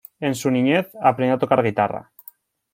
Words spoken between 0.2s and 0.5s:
su